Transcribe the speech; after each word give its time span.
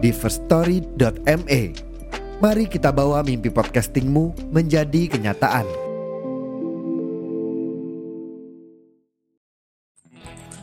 di 0.00 0.10
firststory.me. 0.10 1.62
Mari 2.40 2.64
kita 2.72 2.88
bawa 2.88 3.20
mimpi 3.20 3.52
podcastingmu 3.52 4.48
menjadi 4.48 5.12
kenyataan. 5.12 5.68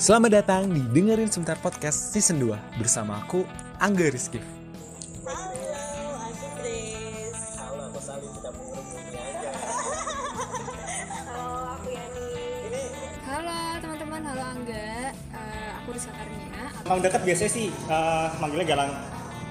Selamat 0.00 0.42
datang 0.42 0.66
di 0.72 0.82
Dengerin 0.96 1.28
Sebentar 1.28 1.60
Podcast 1.60 2.16
Season 2.16 2.40
2 2.40 2.80
Bersama 2.80 3.20
aku, 3.20 3.44
Angga 3.76 4.08
Rizky 4.08 4.40
Halo, 4.40 6.16
aku 6.24 6.46
Grace. 6.56 7.60
Halo, 7.60 7.92
aku 7.92 8.00
Sali, 8.00 8.24
tidak 8.32 8.52
menghubungi 8.56 9.20
aja. 9.20 9.52
Halo, 11.28 11.76
aku 11.76 11.88
Yani. 11.92 12.28
Ini 12.64 12.82
Halo 13.28 13.60
teman-teman, 13.84 14.20
halo 14.24 14.42
Angga. 14.56 14.88
Eh, 15.12 15.68
aku 15.84 15.90
Karnia. 16.00 16.64
Emang 16.80 17.00
dekat 17.04 17.20
biasanya 17.20 17.52
sih 17.52 17.68
eh, 17.68 18.26
manggilnya 18.40 18.66
galang 18.72 18.90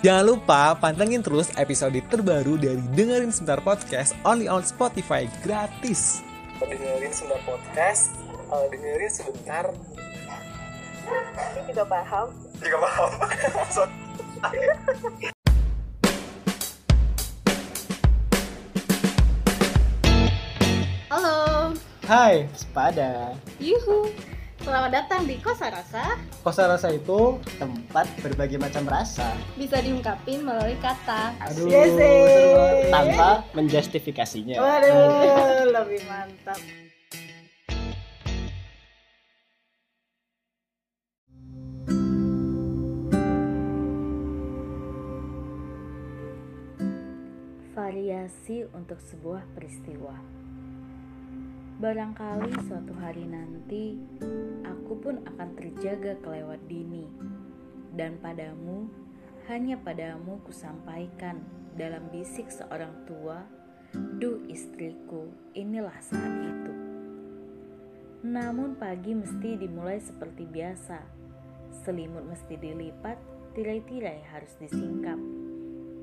Jangan 0.00 0.24
lupa 0.24 0.72
pantengin 0.80 1.20
terus 1.20 1.52
episode 1.60 2.00
terbaru 2.08 2.56
dari 2.56 2.80
Dengerin 2.96 3.28
Sebentar 3.28 3.60
Podcast 3.60 4.16
Only 4.24 4.48
on 4.48 4.64
Spotify 4.64 5.28
gratis 5.44 6.24
Dengerin 6.56 7.08
sebentar 7.08 7.40
podcast, 7.44 8.12
eh, 8.52 8.64
dengerin 8.68 9.08
sebentar 9.08 9.64
Ini 11.56 11.72
juga 11.72 11.84
paham. 11.84 12.28
juga 12.60 12.76
paham. 12.80 13.10
Halo, 21.10 21.74
Hai, 22.06 22.46
Sepada. 22.54 23.34
yuhu. 23.58 24.14
Selamat 24.60 24.92
datang 24.92 25.24
di 25.24 25.40
Kosa 25.40 25.72
Rasa. 25.72 26.20
Kosa 26.44 26.68
rasa 26.68 26.92
itu 26.92 27.40
tempat 27.56 28.04
berbagai 28.20 28.60
macam 28.60 28.84
rasa. 28.84 29.32
Bisa 29.56 29.80
diungkapin 29.80 30.44
melalui 30.44 30.76
kata. 30.84 31.32
Aduh, 31.48 31.64
Yes, 31.64 31.96
tanpa 32.92 33.40
menjustifikasinya. 33.56 34.60
Waduh, 34.60 35.64
lebih 35.64 36.04
mantap. 36.04 36.60
Variasi 47.72 48.68
untuk 48.76 49.00
sebuah 49.00 49.40
peristiwa. 49.56 50.39
Barangkali 51.80 52.52
suatu 52.68 52.92
hari 53.00 53.24
nanti 53.24 53.96
aku 54.68 55.00
pun 55.00 55.24
akan 55.24 55.56
terjaga 55.56 56.12
kelewat 56.20 56.60
dini, 56.68 57.08
dan 57.96 58.20
padamu, 58.20 58.84
hanya 59.48 59.80
padamu 59.80 60.44
kusampaikan 60.44 61.40
dalam 61.80 62.04
bisik 62.12 62.52
seorang 62.52 62.92
tua, 63.08 63.48
"Duh 63.96 64.44
istriku, 64.52 65.32
inilah 65.56 65.96
saat 66.04 66.52
itu." 66.52 66.72
Namun 68.28 68.76
pagi 68.76 69.16
mesti 69.16 69.56
dimulai 69.56 70.04
seperti 70.04 70.44
biasa, 70.52 71.00
selimut 71.80 72.28
mesti 72.28 72.60
dilipat, 72.60 73.16
tirai-tirai 73.56 74.20
harus 74.28 74.52
disingkap, 74.60 75.16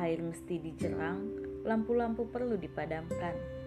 air 0.00 0.16
mesti 0.16 0.64
dijerang, 0.64 1.28
lampu-lampu 1.68 2.24
perlu 2.32 2.56
dipadamkan. 2.56 3.57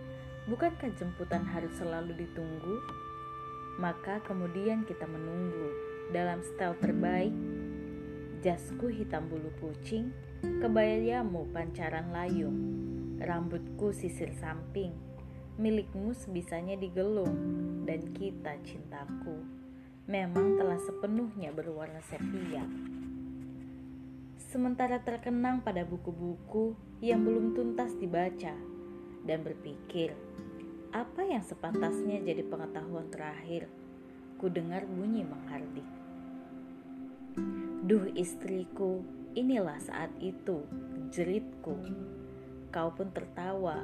Bukankah 0.49 0.89
jemputan 0.97 1.45
harus 1.45 1.69
selalu 1.77 2.17
ditunggu? 2.25 2.81
Maka 3.77 4.25
kemudian 4.25 4.81
kita 4.89 5.05
menunggu 5.05 5.69
dalam 6.09 6.41
style 6.41 6.73
terbaik. 6.81 7.33
Jasku 8.41 8.89
hitam 8.89 9.29
bulu 9.29 9.53
kucing, 9.61 10.09
kebayamu 10.41 11.45
pancaran 11.53 12.09
layung, 12.09 12.57
rambutku 13.21 13.93
sisir 13.93 14.33
samping, 14.33 14.97
milikmu 15.61 16.17
sebisanya 16.17 16.73
digelung, 16.73 17.37
dan 17.85 18.01
kita 18.17 18.57
cintaku 18.65 19.45
memang 20.09 20.57
telah 20.57 20.81
sepenuhnya 20.81 21.53
berwarna 21.53 22.01
sepia. 22.01 22.65
Sementara 24.49 25.05
terkenang 25.05 25.61
pada 25.61 25.85
buku-buku 25.85 26.73
yang 26.99 27.21
belum 27.21 27.53
tuntas 27.53 27.93
dibaca 28.01 28.70
dan 29.25 29.45
berpikir, 29.45 30.13
apa 30.91 31.23
yang 31.23 31.39
sepantasnya 31.39 32.19
jadi 32.19 32.43
pengetahuan 32.43 33.07
terakhir? 33.07 33.71
Ku 34.35 34.51
dengar 34.51 34.83
bunyi 34.83 35.23
menghardik. 35.23 35.87
Duh 37.87 38.11
istriku, 38.11 38.99
inilah 39.31 39.79
saat 39.79 40.11
itu, 40.19 40.67
jeritku. 41.13 41.79
Kau 42.75 42.91
pun 42.91 43.07
tertawa, 43.15 43.79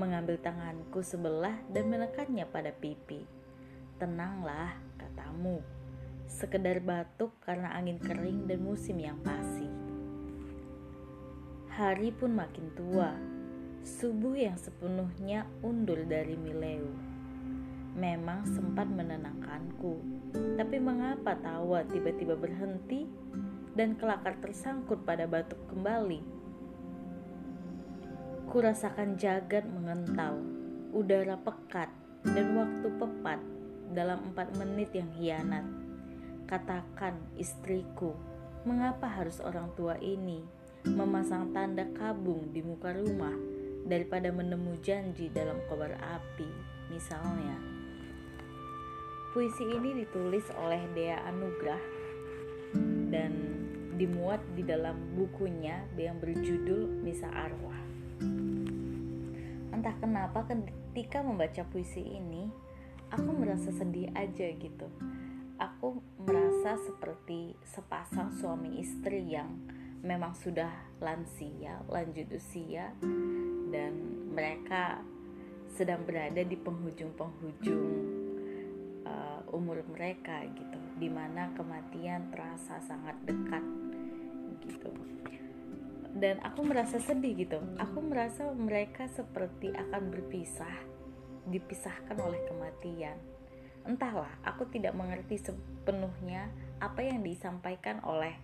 mengambil 0.00 0.40
tanganku 0.40 1.04
sebelah 1.04 1.60
dan 1.68 1.92
menekannya 1.92 2.48
pada 2.48 2.72
pipi. 2.72 3.24
Tenanglah, 4.00 4.76
katamu. 4.96 5.60
Sekedar 6.24 6.80
batuk 6.80 7.36
karena 7.44 7.74
angin 7.76 8.00
kering 8.00 8.48
dan 8.48 8.64
musim 8.64 8.96
yang 8.96 9.18
pasti. 9.20 9.68
Hari 11.74 12.16
pun 12.16 12.32
makin 12.32 12.66
tua, 12.72 13.12
subuh 13.80 14.36
yang 14.36 14.56
sepenuhnya 14.60 15.48
undur 15.64 16.04
dari 16.04 16.36
Mileu. 16.36 16.88
Memang 17.96 18.46
sempat 18.46 18.86
menenangkanku, 18.86 19.98
tapi 20.56 20.76
mengapa 20.78 21.34
tawa 21.40 21.82
tiba-tiba 21.88 22.38
berhenti 22.38 23.08
dan 23.74 23.96
kelakar 23.96 24.38
tersangkut 24.38 25.02
pada 25.02 25.26
batuk 25.26 25.58
kembali? 25.72 26.20
Kurasakan 28.50 29.18
jagat 29.18 29.66
mengentau, 29.66 30.38
udara 30.94 31.38
pekat, 31.38 31.90
dan 32.26 32.52
waktu 32.58 32.88
pepat 32.98 33.40
dalam 33.90 34.30
empat 34.30 34.54
menit 34.58 34.90
yang 34.94 35.10
hianat. 35.18 35.66
Katakan 36.46 37.14
istriku, 37.38 38.14
mengapa 38.66 39.06
harus 39.06 39.38
orang 39.40 39.70
tua 39.78 39.96
ini 40.02 40.42
memasang 40.84 41.52
tanda 41.52 41.84
kabung 41.92 42.50
di 42.56 42.64
muka 42.64 42.96
rumah 42.96 43.49
daripada 43.90 44.30
menemu 44.30 44.78
janji 44.78 45.26
dalam 45.34 45.58
kobar 45.66 45.98
api, 45.98 46.46
misalnya. 46.94 47.58
Puisi 49.34 49.66
ini 49.66 50.06
ditulis 50.06 50.46
oleh 50.54 50.78
Dea 50.94 51.18
Anugrah 51.26 51.82
dan 53.10 53.34
dimuat 53.98 54.38
di 54.54 54.62
dalam 54.62 54.94
bukunya 55.18 55.82
yang 55.98 56.22
berjudul 56.22 57.02
Misa 57.02 57.26
Arwah. 57.26 57.82
Entah 59.74 59.94
kenapa 59.98 60.46
ketika 60.46 61.26
membaca 61.26 61.66
puisi 61.66 62.00
ini, 62.00 62.46
aku 63.10 63.30
merasa 63.34 63.74
sedih 63.74 64.10
aja 64.14 64.46
gitu. 64.54 64.86
Aku 65.60 66.00
merasa 66.22 66.80
seperti 66.80 67.58
sepasang 67.66 68.32
suami 68.38 68.80
istri 68.80 69.34
yang 69.34 69.60
memang 70.00 70.32
sudah 70.32 70.72
lansia, 71.04 71.84
lanjut 71.92 72.32
usia, 72.32 72.96
dan 73.70 73.92
mereka 74.30 75.02
sedang 75.70 76.02
berada 76.04 76.42
di 76.42 76.58
penghujung-penghujung 76.58 77.86
uh, 79.06 79.40
umur 79.54 79.80
mereka 79.94 80.44
gitu, 80.50 80.78
di 80.98 81.08
mana 81.08 81.54
kematian 81.54 82.28
terasa 82.34 82.82
sangat 82.84 83.16
dekat 83.24 83.64
gitu. 84.66 84.90
Dan 86.10 86.42
aku 86.42 86.66
merasa 86.66 86.98
sedih 86.98 87.38
gitu. 87.38 87.62
Aku 87.78 88.02
merasa 88.02 88.50
mereka 88.50 89.06
seperti 89.06 89.70
akan 89.70 90.10
berpisah 90.10 90.74
dipisahkan 91.46 92.18
oleh 92.18 92.42
kematian. 92.50 93.16
Entahlah, 93.86 94.28
aku 94.44 94.68
tidak 94.68 94.92
mengerti 94.92 95.40
sepenuhnya 95.40 96.52
apa 96.82 97.00
yang 97.00 97.24
disampaikan 97.24 98.02
oleh 98.04 98.36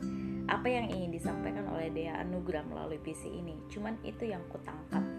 apa 0.47 0.69
yang 0.71 0.89
ingin 0.89 1.11
disampaikan 1.13 1.67
oleh 1.69 1.93
Dea 1.93 2.17
Anugrah 2.23 2.65
melalui 2.65 3.03
puisi 3.03 3.29
ini. 3.29 3.59
Cuman 3.69 4.01
itu 4.07 4.25
yang 4.31 4.41
kutangkap. 4.49 5.16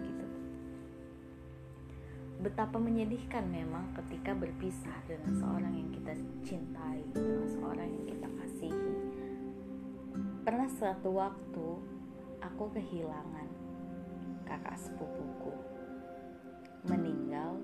Betapa 2.38 2.78
menyedihkan 2.78 3.50
memang 3.50 3.90
ketika 3.98 4.30
berpisah 4.30 4.94
dengan 5.10 5.34
seorang 5.42 5.74
yang 5.74 5.90
kita 5.90 6.14
cintai, 6.46 7.02
dengan 7.10 7.50
seorang 7.50 7.90
yang 7.90 8.06
kita 8.06 8.28
kasihi. 8.30 8.94
Pernah 10.46 10.70
suatu 10.70 11.18
waktu 11.18 11.68
aku 12.38 12.64
kehilangan 12.78 13.48
kakak 14.46 14.78
sepupuku 14.78 15.50
meninggal 16.86 17.58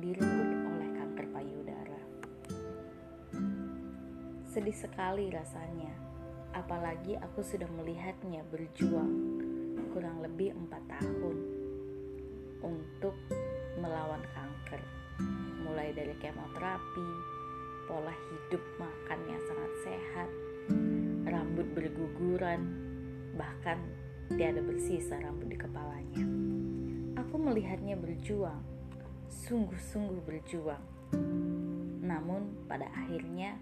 direnggut 0.00 0.50
oleh 0.72 0.88
kanker 0.96 1.26
payudara. 1.36 2.00
Sedih 4.48 4.72
sekali 4.72 5.28
rasanya, 5.28 5.92
apalagi 6.56 7.20
aku 7.20 7.44
sudah 7.44 7.68
melihatnya 7.68 8.48
berjuang 8.48 9.12
kurang 9.92 10.24
lebih 10.24 10.56
empat 10.56 10.80
tahun 10.88 11.51
untuk 12.62 13.14
melawan 13.78 14.22
kanker. 14.34 14.80
Mulai 15.62 15.94
dari 15.94 16.14
kemoterapi, 16.18 17.08
pola 17.86 18.14
hidup 18.14 18.62
makan 18.78 19.20
yang 19.26 19.42
sangat 19.46 19.72
sehat, 19.84 20.28
rambut 21.26 21.66
berguguran, 21.74 22.62
bahkan 23.34 23.78
tiada 24.32 24.62
bersisa 24.62 25.18
rambut 25.20 25.50
di 25.50 25.58
kepalanya. 25.58 26.24
Aku 27.20 27.36
melihatnya 27.36 27.98
berjuang, 27.98 28.62
sungguh-sungguh 29.28 30.20
berjuang. 30.24 30.82
Namun 32.02 32.66
pada 32.66 32.88
akhirnya 32.92 33.58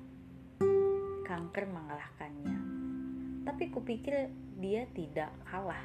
kanker 1.26 1.64
mengalahkannya. 1.70 2.58
Tapi 3.46 3.64
kupikir 3.72 4.30
dia 4.60 4.84
tidak 4.92 5.32
kalah 5.48 5.80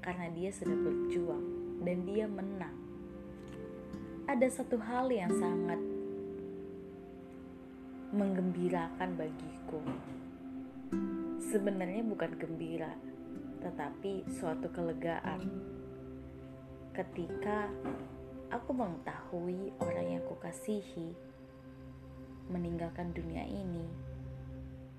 karena 0.00 0.32
dia 0.32 0.48
sudah 0.54 0.76
berjuang 0.76 1.59
dia 2.20 2.28
menang. 2.28 2.76
Ada 4.28 4.60
satu 4.60 4.76
hal 4.76 5.08
yang 5.08 5.32
sangat 5.40 5.80
menggembirakan 8.12 9.16
bagiku. 9.16 9.80
Sebenarnya 11.40 12.04
bukan 12.04 12.36
gembira, 12.36 12.92
tetapi 13.64 14.28
suatu 14.36 14.68
kelegaan 14.68 15.48
ketika 16.92 17.72
aku 18.52 18.68
mengetahui 18.76 19.72
orang 19.80 20.20
yang 20.20 20.24
kukasihi 20.28 21.16
meninggalkan 22.52 23.16
dunia 23.16 23.48
ini 23.48 23.88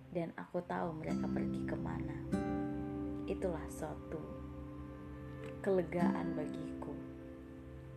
dan 0.10 0.34
aku 0.42 0.58
tahu 0.66 0.90
mereka 0.98 1.30
pergi 1.30 1.62
ke 1.70 1.78
mana 1.78 2.18
itulah 3.30 3.70
suatu 3.70 4.18
kelegaan 5.62 6.34
bagiku 6.34 6.81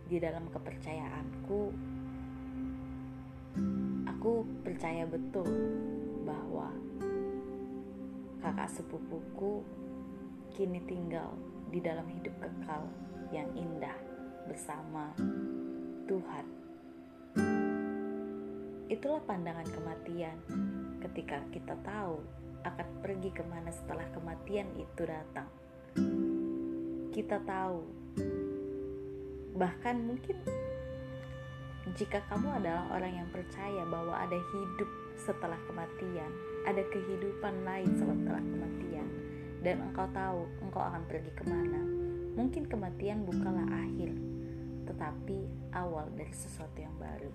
di 0.05 0.17
dalam 0.21 0.45
kepercayaanku 0.53 1.61
aku 4.09 4.41
percaya 4.65 5.05
betul 5.05 5.45
bahwa 6.25 6.73
kakak 8.41 8.69
sepupuku 8.73 9.61
kini 10.53 10.81
tinggal 10.85 11.33
di 11.69 11.77
dalam 11.81 12.05
hidup 12.09 12.33
kekal 12.41 12.85
yang 13.33 13.49
indah 13.57 13.93
bersama 14.45 15.09
Tuhan. 16.05 16.45
Itulah 18.85 19.21
pandangan 19.25 19.65
kematian 19.65 20.37
ketika 21.01 21.41
kita 21.49 21.73
tahu 21.81 22.21
akan 22.65 22.87
pergi 23.01 23.29
ke 23.29 23.45
mana 23.45 23.69
setelah 23.73 24.05
kematian 24.13 24.69
itu 24.77 25.05
datang. 25.05 25.49
Kita 27.13 27.41
tahu, 27.45 28.04
bahkan 29.55 30.03
mungkin 30.03 30.35
jika 31.95 32.19
kamu 32.27 32.59
adalah 32.59 32.91
orang 32.91 33.23
yang 33.23 33.29
percaya 33.31 33.87
bahwa 33.87 34.11
ada 34.11 34.35
hidup 34.35 34.89
setelah 35.15 35.57
kematian, 35.69 36.27
ada 36.67 36.83
kehidupan 36.91 37.63
lain 37.63 37.87
setelah 37.95 38.43
kematian, 38.43 39.07
dan 39.63 39.79
engkau 39.79 40.07
tahu 40.11 40.43
engkau 40.59 40.83
akan 40.83 41.01
pergi 41.07 41.31
ke 41.31 41.43
mana. 41.47 41.81
Mungkin 42.35 42.67
kematian 42.67 43.23
bukanlah 43.23 43.69
akhir, 43.71 44.11
tetapi 44.91 45.39
awal 45.71 46.11
dari 46.19 46.35
sesuatu 46.35 46.75
yang 46.75 46.95
baru. 46.99 47.31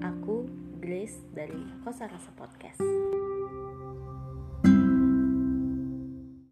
Aku 0.00 0.48
Grace 0.80 1.20
dari 1.34 1.60
Kosa 1.84 2.08
Rasa 2.08 2.30
Podcast. 2.38 2.80